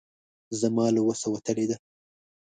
زما 0.59 0.85
له 0.95 1.01
وسه 1.07 1.27
وتلې 1.31 1.65
ده. 1.69 1.77